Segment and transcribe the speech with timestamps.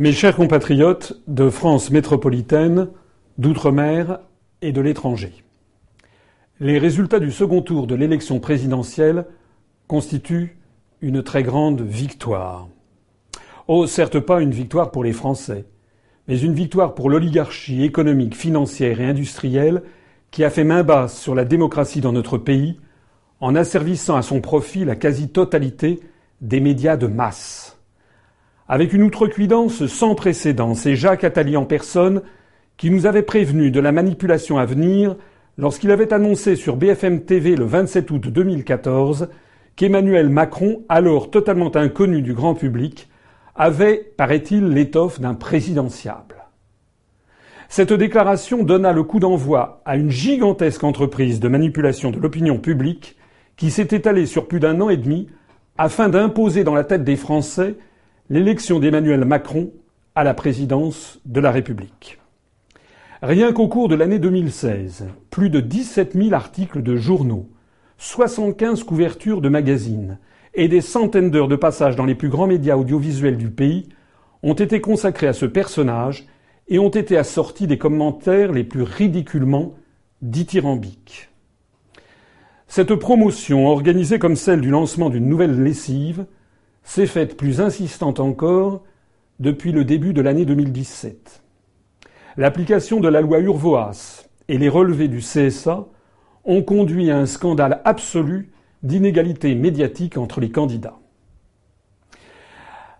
[0.00, 2.86] Mes chers compatriotes de France métropolitaine,
[3.36, 4.20] d'outre-mer
[4.62, 5.32] et de l'étranger.
[6.60, 9.26] Les résultats du second tour de l'élection présidentielle
[9.88, 10.56] constituent
[11.00, 12.68] une très grande victoire.
[13.66, 15.64] Oh, certes pas une victoire pour les Français,
[16.28, 19.82] mais une victoire pour l'oligarchie économique, financière et industrielle
[20.30, 22.78] qui a fait main basse sur la démocratie dans notre pays
[23.40, 25.98] en asservissant à son profit la quasi-totalité
[26.40, 27.77] des médias de masse.
[28.70, 32.20] Avec une outrecuidance sans précédent, c'est Jacques Attali en personne
[32.76, 35.16] qui nous avait prévenu de la manipulation à venir
[35.56, 39.30] lorsqu'il avait annoncé sur BFM TV le 27 août 2014
[39.74, 43.08] qu'Emmanuel Macron, alors totalement inconnu du grand public,
[43.56, 46.36] avait, paraît-il, l'étoffe d'un présidentiable.
[47.70, 53.16] Cette déclaration donna le coup d'envoi à une gigantesque entreprise de manipulation de l'opinion publique
[53.56, 55.28] qui s'est étalée sur plus d'un an et demi
[55.78, 57.76] afin d'imposer dans la tête des Français
[58.30, 59.72] l'élection d'Emmanuel Macron
[60.14, 62.18] à la présidence de la République.
[63.22, 67.48] Rien qu'au cours de l'année 2016, plus de 17 000 articles de journaux,
[67.96, 70.18] 75 couvertures de magazines
[70.52, 73.88] et des centaines d'heures de passage dans les plus grands médias audiovisuels du pays
[74.42, 76.26] ont été consacrés à ce personnage
[76.68, 79.74] et ont été assortis des commentaires les plus ridiculement
[80.20, 81.30] dithyrambiques.
[82.66, 86.26] Cette promotion, organisée comme celle du lancement d'une nouvelle lessive,
[86.88, 88.82] s'est faite plus insistante encore
[89.40, 91.42] depuis le début de l'année 2017.
[92.38, 95.86] L'application de la loi Urvoas et les relevés du CSA
[96.44, 100.98] ont conduit à un scandale absolu d'inégalité médiatique entre les candidats.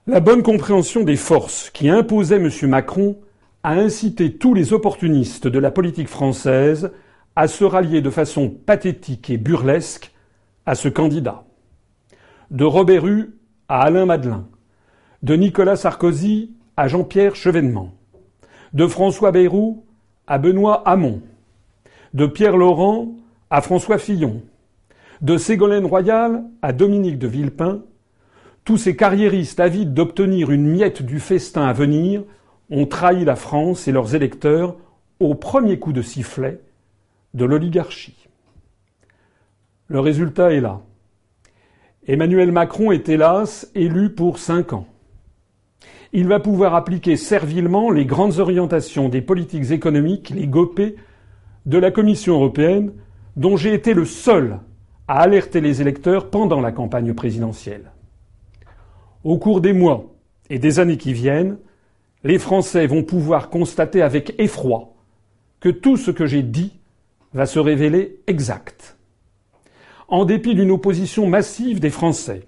[0.06, 2.50] La bonne compréhension des forces qui imposaient M.
[2.68, 3.16] Macron
[3.62, 6.92] a incité tous les opportunistes de la politique française
[7.36, 10.12] à se rallier de façon pathétique et burlesque
[10.66, 11.46] à ce candidat.
[12.50, 13.04] De Robert
[13.68, 14.46] à Alain Madelin,
[15.22, 17.92] de Nicolas Sarkozy à Jean-Pierre Chevènement,
[18.72, 19.84] de François Bayrou
[20.26, 21.20] à Benoît Hamon,
[22.14, 23.08] de Pierre Laurent
[23.50, 24.42] à François Fillon,
[25.20, 27.82] de Ségolène Royal à Dominique de Villepin,
[28.64, 32.24] tous ces carriéristes avides d'obtenir une miette du festin à venir
[32.70, 34.76] ont trahi la France et leurs électeurs
[35.20, 36.60] au premier coup de sifflet
[37.34, 38.28] de l'oligarchie.
[39.88, 40.80] Le résultat est là.
[42.08, 44.86] Emmanuel Macron est hélas élu pour cinq ans
[46.12, 50.96] il va pouvoir appliquer servilement les grandes orientations des politiques économiques, les GOPÉ,
[51.66, 52.92] de la Commission européenne,
[53.36, 54.58] dont j'ai été le seul
[55.06, 57.92] à alerter les électeurs pendant la campagne présidentielle.
[59.22, 60.06] Au cours des mois
[60.48, 61.58] et des années qui viennent,
[62.24, 64.94] les Français vont pouvoir constater avec effroi
[65.60, 66.80] que tout ce que j'ai dit
[67.34, 68.97] va se révéler exact.
[70.10, 72.44] En dépit d'une opposition massive des Français,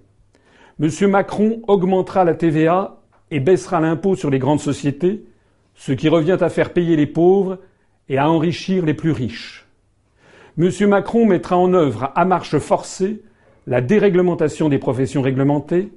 [0.81, 0.89] M.
[1.11, 5.27] Macron augmentera la TVA et baissera l'impôt sur les grandes sociétés,
[5.75, 7.59] ce qui revient à faire payer les pauvres
[8.09, 9.67] et à enrichir les plus riches.
[10.59, 10.71] M.
[10.89, 13.23] Macron mettra en œuvre à marche forcée
[13.67, 15.93] la déréglementation des professions réglementées,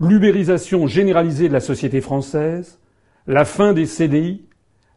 [0.00, 2.78] l'ubérisation généralisée de la société française,
[3.26, 4.44] la fin des CDI,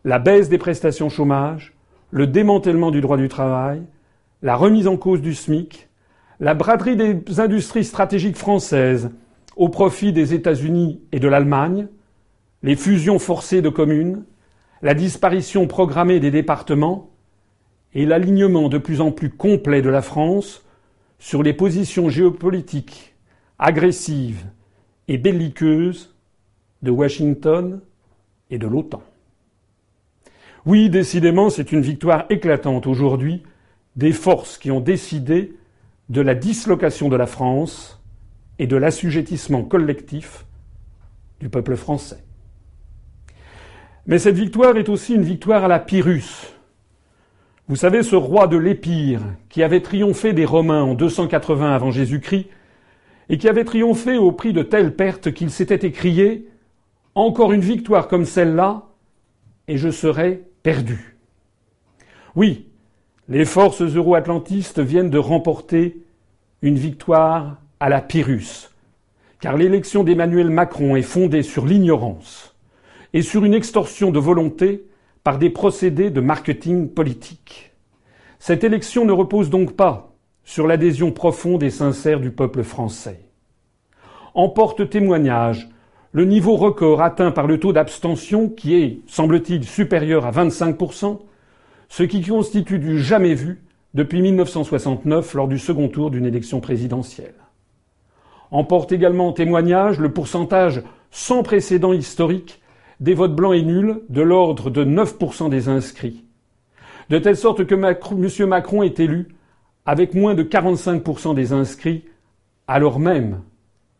[0.04, 1.74] la baisse des prestations chômage,
[2.12, 3.84] le démantèlement du droit du travail,
[4.42, 5.88] la remise en cause du SMIC,
[6.40, 9.12] la braderie des industries stratégiques françaises
[9.56, 11.88] au profit des États-Unis et de l'Allemagne,
[12.64, 14.24] les fusions forcées de communes,
[14.82, 17.10] la disparition programmée des départements
[17.94, 20.64] et l'alignement de plus en plus complet de la France
[21.20, 23.14] sur les positions géopolitiques
[23.60, 24.46] agressives
[25.08, 26.14] et belliqueuses
[26.82, 27.82] de Washington
[28.50, 29.02] et de l'OTAN.
[30.66, 33.44] Oui, décidément, c'est une victoire éclatante aujourd'hui
[33.96, 35.54] des forces qui ont décidé
[36.10, 38.02] de la dislocation de la France
[38.60, 40.46] et de l'assujettissement collectif
[41.40, 42.24] du peuple français.
[44.06, 46.54] Mais cette victoire est aussi une victoire à la Pyrrhus.
[47.70, 52.48] Vous savez, ce roi de l'Épire qui avait triomphé des Romains en 280 avant Jésus-Christ
[53.30, 56.50] et qui avait triomphé au prix de telles pertes qu'il s'était écrié
[57.16, 58.90] Encore une victoire comme celle-là,
[59.70, 61.18] et je serai perdu.
[62.36, 62.68] Oui,
[63.30, 66.03] les forces euro-atlantistes viennent de remporter
[66.64, 68.70] une victoire à la Pyrrhus,
[69.42, 72.56] car l'élection d'Emmanuel Macron est fondée sur l'ignorance
[73.12, 74.86] et sur une extorsion de volonté
[75.26, 77.74] par des procédés de marketing politique.
[78.40, 80.16] Cette élection ne repose donc pas
[80.46, 83.20] sur l'adhésion profonde et sincère du peuple français.
[84.34, 85.70] En porte témoignage
[86.14, 91.20] le niveau record atteint par le taux d'abstention qui est, semble-t-il, supérieur à 25%,
[91.90, 93.63] ce qui constitue du jamais vu
[93.94, 97.36] depuis 1969 lors du second tour d'une élection présidentielle
[98.54, 102.62] en porte également témoignage le pourcentage sans précédent historique
[103.00, 106.24] des votes blancs et nuls de l'ordre de 9% des inscrits.
[107.10, 108.48] De telle sorte que M.
[108.48, 109.30] Macron est élu
[109.88, 112.06] avec moins de 45% des inscrits,
[112.68, 113.42] alors même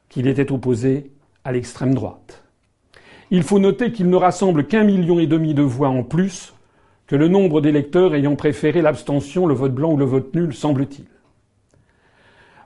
[0.08, 1.12] qu'il était opposé
[1.44, 2.44] à l'extrême droite.
[3.32, 6.54] Il faut noter qu'il ne rassemble qu'un million et demi de voix en plus
[7.08, 11.06] que le nombre d'électeurs ayant préféré l'abstention, le vote blanc ou le vote nul, semble-t-il.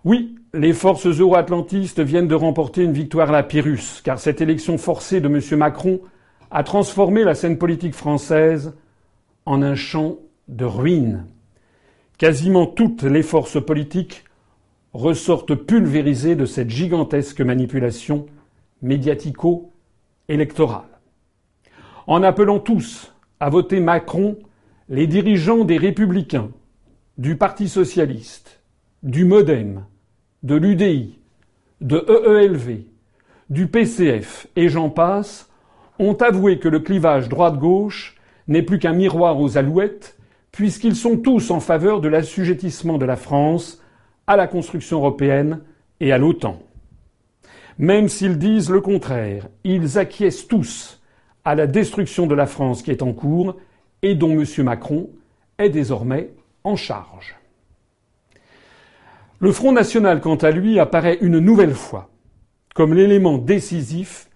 [0.05, 4.77] Oui, les forces euro-atlantistes viennent de remporter une victoire à la Pyrrhus, car cette élection
[4.77, 5.41] forcée de M.
[5.57, 5.99] Macron
[6.51, 8.75] a transformé la scène politique française
[9.45, 10.17] en un champ
[10.47, 11.25] de ruines.
[12.17, 14.23] Quasiment toutes les forces politiques
[14.93, 18.25] ressortent pulvérisées de cette gigantesque manipulation
[18.81, 20.83] médiatico-électorale.
[22.07, 24.37] En appelant tous à voter Macron,
[24.89, 26.49] les dirigeants des Républicains,
[27.17, 28.61] du Parti socialiste,
[29.03, 29.85] du Modem,
[30.43, 31.19] de l'UDI,
[31.81, 32.83] de EELV,
[33.49, 35.49] du PCF et j'en passe,
[35.99, 38.15] ont avoué que le clivage droite-gauche
[38.47, 40.17] n'est plus qu'un miroir aux alouettes
[40.51, 43.81] puisqu'ils sont tous en faveur de l'assujettissement de la France
[44.25, 45.61] à la construction européenne
[45.99, 46.59] et à l'OTAN.
[47.77, 50.96] Même s'ils disent le contraire, ils acquiescent tous
[51.47, 53.55] à la destruction de la France qui est en cours
[54.01, 54.45] et dont M.
[54.63, 55.09] Macron
[55.57, 56.31] est désormais
[56.63, 57.35] en charge.
[59.39, 62.09] Le Front national, quant à lui, apparaît une nouvelle fois
[62.75, 64.29] comme l'élément décisif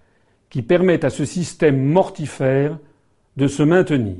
[0.50, 2.80] qui permet à ce système mortifère
[3.36, 4.16] de se maintenir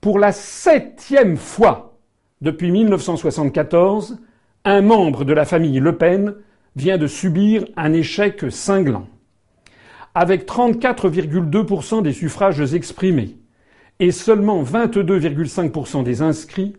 [0.00, 1.98] pour la septième fois
[2.40, 4.18] depuis 1974,
[4.64, 6.34] un membre de la famille Le Pen
[6.76, 9.06] vient de subir un échec cinglant.
[10.14, 13.36] Avec 34,2% des suffrages exprimés
[14.00, 16.74] et seulement 22,5% des inscrits,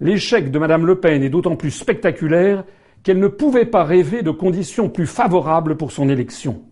[0.00, 2.64] l'échec de Madame Le Pen est d'autant plus spectaculaire
[3.02, 6.62] qu'elle ne pouvait pas rêver de conditions plus favorables pour son élection.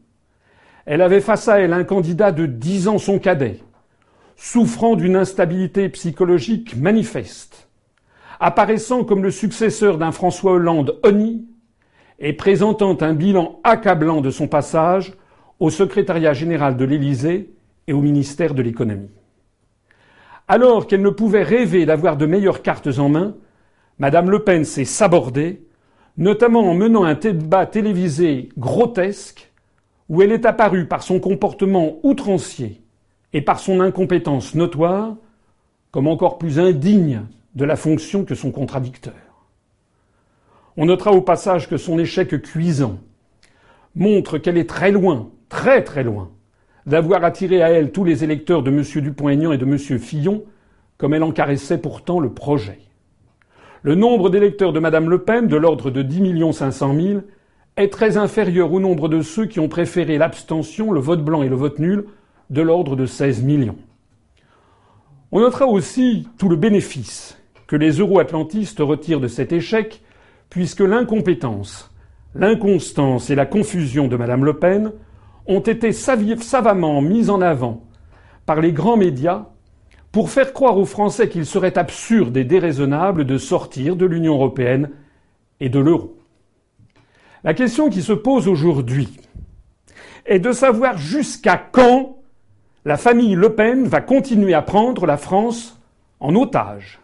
[0.85, 3.61] Elle avait face à elle un candidat de dix ans son cadet,
[4.37, 7.69] souffrant d'une instabilité psychologique manifeste,
[8.40, 11.47] apparaissant comme le successeur d'un François Hollande honni
[12.19, 15.12] et présentant un bilan accablant de son passage
[15.60, 17.50] au secrétariat général de l'Élysée
[17.86, 19.10] et au ministère de l'économie.
[20.48, 23.34] Alors qu'elle ne pouvait rêver d'avoir de meilleures cartes en main,
[23.98, 25.62] Madame Le Pen s'est sabordée,
[26.18, 29.50] notamment en menant un débat télévisé grotesque
[30.08, 32.82] où elle est apparue par son comportement outrancier
[33.32, 35.16] et par son incompétence notoire
[35.90, 37.22] comme encore plus indigne
[37.54, 39.14] de la fonction que son contradicteur.
[40.76, 42.98] On notera au passage que son échec cuisant
[43.94, 46.30] montre qu'elle est très loin, très très loin,
[46.84, 48.82] d'avoir attiré à elle tous les électeurs de M.
[48.82, 49.78] Dupont-Aignan et de M.
[49.78, 50.42] Fillon,
[50.98, 52.80] comme elle en caressait pourtant le projet.
[53.82, 57.20] Le nombre d'électeurs de Mme Le Pen, de l'ordre de 10 500 000,
[57.76, 61.48] est très inférieur au nombre de ceux qui ont préféré l'abstention, le vote blanc et
[61.48, 62.04] le vote nul
[62.50, 63.78] de l'ordre de 16 millions.
[65.30, 70.02] On notera aussi tout le bénéfice que les euro-atlantistes retirent de cet échec,
[70.50, 71.94] puisque l'incompétence,
[72.34, 74.90] l'inconstance et la confusion de Madame Le Pen
[75.46, 77.82] ont été savamment mises en avant
[78.46, 79.46] par les grands médias
[80.12, 84.91] pour faire croire aux Français qu'il serait absurde et déraisonnable de sortir de l'Union européenne
[85.61, 86.17] et de l'euro.
[87.43, 89.17] La question qui se pose aujourd'hui
[90.25, 92.19] est de savoir jusqu'à quand
[92.85, 95.80] la famille Le Pen va continuer à prendre la France
[96.21, 97.00] en otage.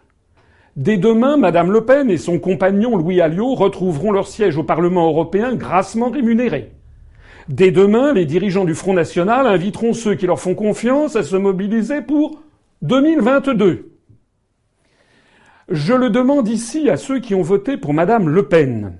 [0.75, 5.07] Dès demain, Madame Le Pen et son compagnon Louis Alliot retrouveront leur siège au Parlement
[5.07, 6.71] européen grassement rémunérés.
[7.49, 11.35] Dès demain, les dirigeants du Front National inviteront ceux qui leur font confiance à se
[11.35, 12.41] mobiliser pour
[12.81, 13.91] 2022.
[15.69, 18.97] Je le demande ici à ceux qui ont voté pour Madame Le Pen.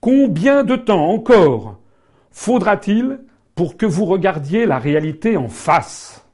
[0.00, 1.78] Combien de temps encore
[2.30, 3.20] faudra-t-il
[3.54, 6.24] pour que vous regardiez la réalité en face?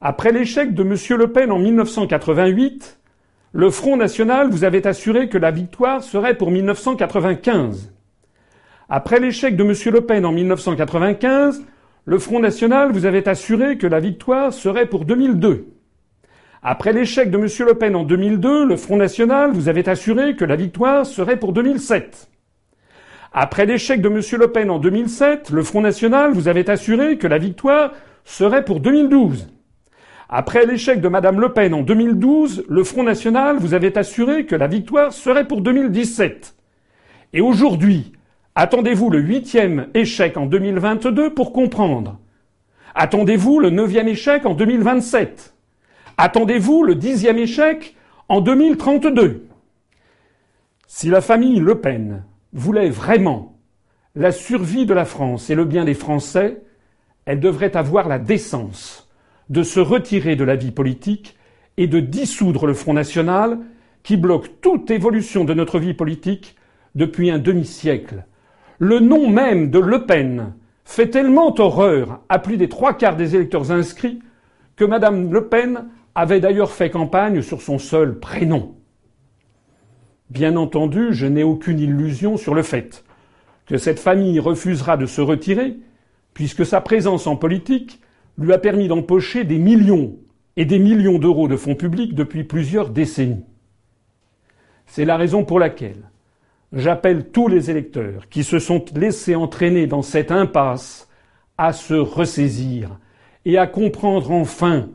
[0.00, 1.18] Après l'échec de M.
[1.18, 2.98] Le Pen en 1988,
[3.52, 7.92] le Front National vous avait assuré que la victoire serait pour 1995.
[8.90, 9.74] Après l'échec de M.
[9.92, 11.62] Le Pen en 1995,
[12.06, 15.66] le Front National vous avait assuré que la victoire serait pour 2002.
[16.62, 17.44] Après l'échec de M.
[17.66, 21.52] Le Pen en 2002, le Front National vous avait assuré que la victoire serait pour
[21.52, 22.30] 2007.
[23.34, 24.22] Après l'échec de M.
[24.40, 27.92] Le Pen en 2007, le Front National vous avait assuré que la victoire
[28.24, 29.48] serait pour 2012.
[30.30, 34.56] Après l'échec de Mme Le Pen en 2012, le Front National vous avait assuré que
[34.56, 36.54] la victoire serait pour 2017.
[37.34, 38.12] Et aujourd'hui,
[38.58, 42.18] attendez-vous le huitième échec en 2022 pour comprendre?
[42.96, 45.54] Attendez-vous le neuvième échec en 2027.
[46.16, 47.94] Attendez-vous le dixième échec
[48.28, 49.46] en 2032.
[50.88, 53.60] Si la famille Le Pen voulait vraiment
[54.16, 56.60] la survie de la France et le bien des Français,
[57.26, 59.08] elle devrait avoir la décence
[59.50, 61.36] de se retirer de la vie politique
[61.76, 63.60] et de dissoudre le Front national
[64.02, 66.56] qui bloque toute évolution de notre vie politique
[66.96, 68.24] depuis un demi-siècle.
[68.78, 70.54] Le nom même de Le Pen
[70.84, 74.20] fait tellement horreur à plus des trois quarts des électeurs inscrits
[74.76, 78.76] que Madame Le Pen avait d'ailleurs fait campagne sur son seul prénom.
[80.30, 83.04] Bien entendu, je n'ai aucune illusion sur le fait
[83.66, 85.76] que cette famille refusera de se retirer,
[86.32, 88.00] puisque sa présence en politique
[88.38, 90.16] lui a permis d'empocher des millions
[90.56, 93.44] et des millions d'euros de fonds publics depuis plusieurs décennies.
[94.86, 96.10] C'est la raison pour laquelle
[96.72, 101.08] j'appelle tous les électeurs qui se sont laissés entraîner dans cette impasse
[101.56, 102.98] à se ressaisir
[103.44, 104.88] et à comprendre enfin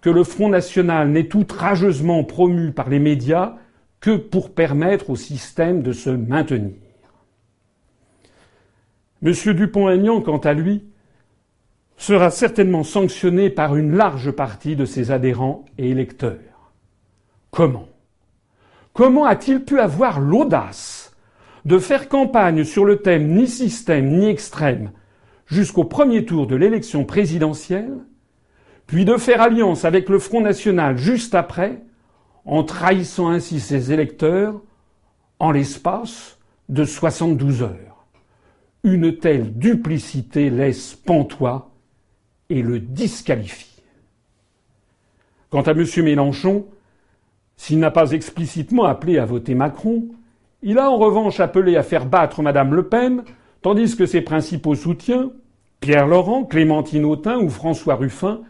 [0.00, 3.56] que le Front national n'est outrageusement promu par les médias
[4.00, 6.72] que pour permettre au système de se maintenir.
[9.22, 9.32] M.
[9.54, 10.84] Dupont-Aignan, quant à lui,
[11.96, 16.72] sera certainement sanctionné par une large partie de ses adhérents et électeurs.
[17.52, 17.88] Comment?
[18.92, 21.01] Comment a-t-il pu avoir l'audace
[21.64, 24.90] de faire campagne sur le thème ni système ni extrême
[25.46, 27.98] jusqu'au premier tour de l'élection présidentielle,
[28.86, 31.82] puis de faire alliance avec le Front national juste après,
[32.44, 34.60] en trahissant ainsi ses électeurs
[35.38, 36.38] en l'espace
[36.68, 38.06] de 72 heures.
[38.82, 41.70] Une telle duplicité laisse pantois
[42.48, 43.82] et le disqualifie.
[45.50, 45.84] Quant à M.
[45.98, 46.66] Mélenchon,
[47.56, 50.08] s'il n'a pas explicitement appelé à voter Macron,
[50.62, 53.24] il a en revanche appelé à faire battre Mme Le Pen,
[53.60, 55.32] tandis que ses principaux soutiens,
[55.80, 58.42] Pierre Laurent, Clémentine Autain ou François Ruffin,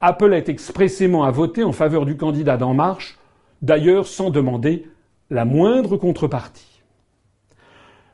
[0.00, 3.18] appelaient expressément à voter en faveur du candidat d'En Marche
[3.60, 4.86] d'ailleurs sans demander
[5.28, 6.82] la moindre contrepartie.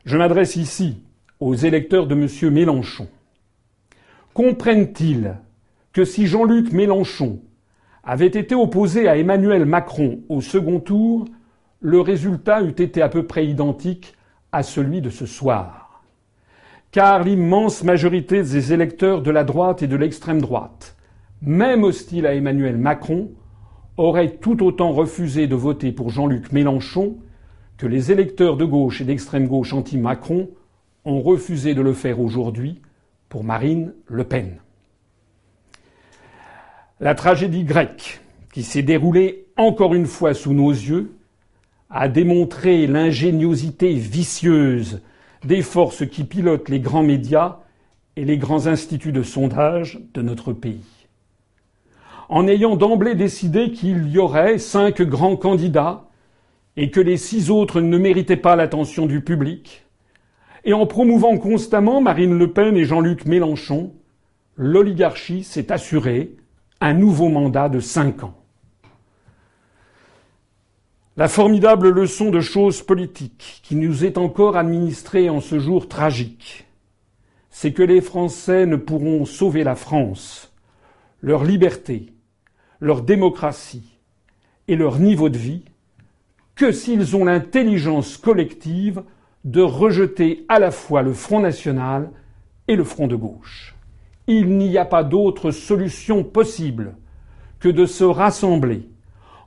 [0.03, 1.01] Je m'adresse ici
[1.39, 2.53] aux électeurs de M.
[2.53, 3.07] Mélenchon.
[4.33, 5.35] Comprennent-ils
[5.93, 7.39] que si Jean-Luc Mélenchon
[8.03, 11.25] avait été opposé à Emmanuel Macron au second tour,
[11.81, 14.15] le résultat eût été à peu près identique
[14.51, 16.03] à celui de ce soir.
[16.91, 20.95] Car l'immense majorité des électeurs de la droite et de l'extrême droite,
[21.41, 23.29] même hostiles à Emmanuel Macron,
[23.97, 27.17] aurait tout autant refusé de voter pour Jean-Luc Mélenchon
[27.77, 30.49] que les électeurs de gauche et d'extrême gauche anti-Macron
[31.05, 32.81] ont refusé de le faire aujourd'hui
[33.29, 34.57] pour Marine Le Pen.
[36.99, 41.16] La tragédie grecque, qui s'est déroulée encore une fois sous nos yeux,
[41.89, 45.01] a démontré l'ingéniosité vicieuse
[45.43, 47.59] des forces qui pilotent les grands médias
[48.15, 50.83] et les grands instituts de sondage de notre pays
[52.29, 56.09] en ayant d'emblée décidé qu'il y aurait cinq grands candidats
[56.75, 59.85] et que les six autres ne méritaient pas l'attention du public,
[60.63, 63.93] et en promouvant constamment Marine Le Pen et Jean-Luc Mélenchon,
[64.57, 66.35] l'oligarchie s'est assurée
[66.81, 68.36] un nouveau mandat de cinq ans.
[71.17, 76.67] La formidable leçon de choses politiques qui nous est encore administrée en ce jour tragique,
[77.49, 80.53] c'est que les Français ne pourront sauver la France,
[81.21, 82.13] leur liberté,
[82.79, 83.97] leur démocratie
[84.67, 85.65] et leur niveau de vie
[86.53, 89.01] que s'ils ont l'intelligence collective
[89.43, 92.11] de rejeter à la fois le Front national
[92.67, 93.75] et le Front de gauche.
[94.27, 96.95] Il n'y a pas d'autre solution possible
[97.59, 98.87] que de se rassembler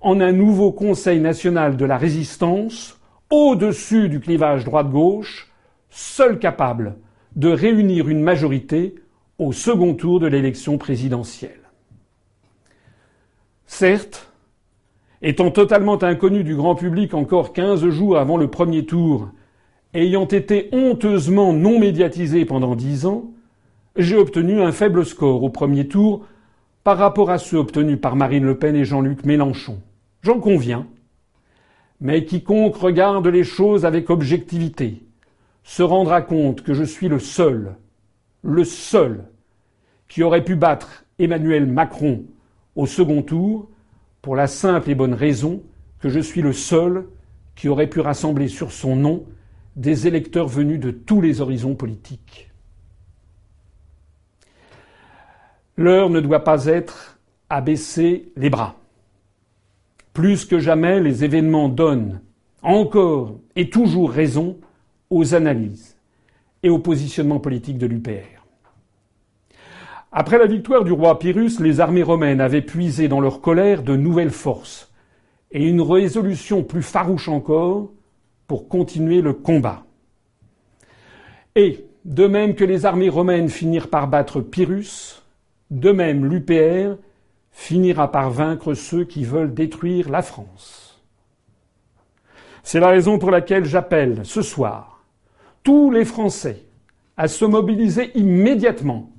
[0.00, 2.98] en un nouveau Conseil national de la résistance
[3.30, 5.50] au-dessus du clivage droite-gauche,
[5.88, 6.96] seul capable
[7.36, 8.94] de réunir une majorité
[9.38, 11.60] au second tour de l'élection présidentielle.
[13.66, 14.32] Certes,
[15.22, 19.28] étant totalement inconnu du grand public encore quinze jours avant le premier tour,
[19.94, 23.30] ayant été honteusement non médiatisé pendant dix ans,
[23.96, 26.26] j'ai obtenu un faible score au premier tour
[26.84, 29.80] par rapport à ceux obtenus par Marine Le Pen et Jean-Luc Mélenchon.
[30.22, 30.86] J'en conviens.
[32.00, 35.02] Mais quiconque regarde les choses avec objectivité
[35.62, 37.76] se rendra compte que je suis le seul,
[38.42, 39.24] le seul,
[40.08, 42.24] qui aurait pu battre Emmanuel Macron
[42.74, 43.68] au second tour
[44.22, 45.62] pour la simple et bonne raison
[46.00, 47.06] que je suis le seul
[47.54, 49.26] qui aurait pu rassembler sur son nom
[49.76, 52.50] des électeurs venus de tous les horizons politiques.
[55.76, 58.79] L'heure ne doit pas être à baisser les bras.
[60.12, 62.20] Plus que jamais, les événements donnent
[62.62, 64.58] encore et toujours raison
[65.08, 65.96] aux analyses
[66.62, 68.40] et au positionnement politique de l'UPR.
[70.12, 73.94] Après la victoire du roi Pyrrhus, les armées romaines avaient puisé dans leur colère de
[73.94, 74.92] nouvelles forces
[75.52, 77.90] et une résolution plus farouche encore
[78.46, 79.84] pour continuer le combat.
[81.54, 85.22] Et, de même que les armées romaines finirent par battre Pyrrhus,
[85.70, 86.96] de même l'UPR
[87.50, 91.02] finira par vaincre ceux qui veulent détruire la France.
[92.62, 95.04] C'est la raison pour laquelle j'appelle ce soir
[95.62, 96.64] tous les Français
[97.16, 99.10] à se mobiliser immédiatement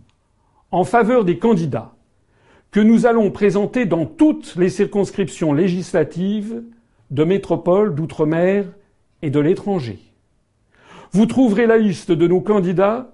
[0.72, 1.94] en faveur des candidats
[2.72, 6.64] que nous allons présenter dans toutes les circonscriptions législatives
[7.10, 8.66] de métropole, d'outre-mer
[9.22, 10.00] et de l'étranger.
[11.12, 13.12] Vous trouverez la liste de nos candidats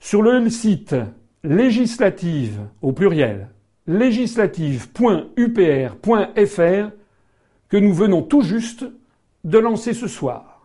[0.00, 0.94] sur le site
[1.42, 3.48] législative au pluriel
[3.92, 6.90] législative.upr.fr
[7.68, 8.84] que nous venons tout juste
[9.44, 10.60] de lancer ce soir.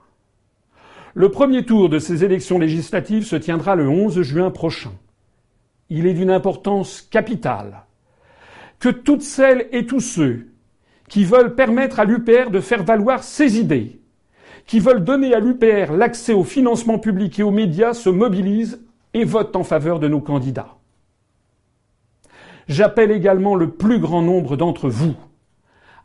[1.13, 4.91] Le premier tour de ces élections législatives se tiendra le 11 juin prochain.
[5.89, 7.84] Il est d'une importance capitale
[8.79, 10.48] que toutes celles et tous ceux
[11.10, 14.00] qui veulent permettre à l'UPR de faire valoir ses idées,
[14.65, 18.81] qui veulent donner à l'UPR l'accès au financement public et aux médias se mobilisent
[19.13, 20.76] et votent en faveur de nos candidats.
[22.67, 25.15] J'appelle également le plus grand nombre d'entre vous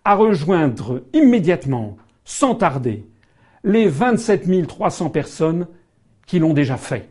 [0.05, 3.07] à rejoindre immédiatement, sans tarder,
[3.65, 5.69] les 27 300 personnes
[6.27, 7.09] qui l'ont déjà fait.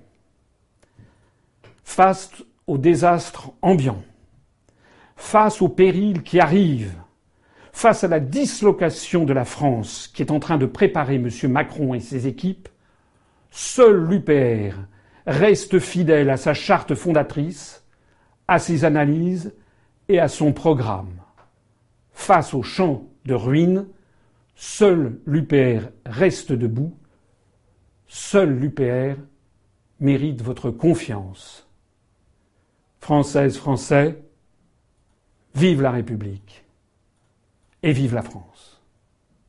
[1.83, 2.31] Face
[2.67, 4.01] au désastre ambiant,
[5.15, 6.95] face aux périls qui arrivent,
[7.73, 11.29] face à la dislocation de la France qui est en train de préparer M.
[11.49, 12.69] Macron et ses équipes,
[13.49, 14.75] seul l'UPR
[15.25, 17.80] reste fidèle à sa charte fondatrice,
[18.51, 19.55] à ses analyses
[20.09, 21.21] et à son programme.
[22.11, 23.87] Face au champ de ruines,
[24.55, 26.93] seul l'UPR reste debout,
[28.07, 29.15] seul l'UPR
[30.01, 31.65] mérite votre confiance.
[32.99, 34.21] Françaises, Français,
[35.55, 36.65] vive la République
[37.83, 38.70] et vive la France.